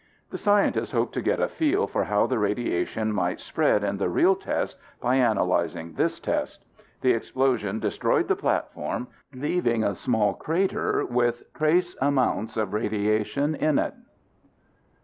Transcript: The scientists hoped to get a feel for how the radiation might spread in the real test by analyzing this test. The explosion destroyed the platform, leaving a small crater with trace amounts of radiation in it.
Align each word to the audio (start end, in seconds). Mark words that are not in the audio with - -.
The 0.31 0.39
scientists 0.39 0.93
hoped 0.93 1.13
to 1.13 1.21
get 1.21 1.39
a 1.39 1.47
feel 1.47 1.85
for 1.85 2.05
how 2.05 2.25
the 2.25 2.39
radiation 2.39 3.11
might 3.13 3.39
spread 3.39 3.83
in 3.83 3.97
the 3.97 4.09
real 4.09 4.33
test 4.35 4.75
by 4.99 5.17
analyzing 5.17 5.93
this 5.93 6.19
test. 6.19 6.65
The 7.01 7.11
explosion 7.11 7.77
destroyed 7.77 8.27
the 8.27 8.35
platform, 8.35 9.09
leaving 9.31 9.83
a 9.83 9.93
small 9.93 10.33
crater 10.33 11.05
with 11.05 11.53
trace 11.53 11.95
amounts 12.01 12.57
of 12.57 12.73
radiation 12.73 13.53
in 13.53 13.77
it. 13.77 13.93